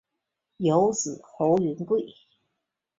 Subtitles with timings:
[0.57, 2.11] 有子侯云桂。